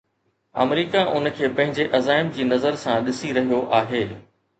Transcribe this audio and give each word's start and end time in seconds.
آمريڪا 0.63 1.01
ان 1.17 1.27
کي 1.39 1.49
پنهنجي 1.59 1.85
عزائم 1.97 2.31
جي 2.37 2.47
نظر 2.47 2.79
سان 2.85 3.05
ڏسي 3.11 3.35
رهيو 3.39 3.61
آهي. 3.81 4.01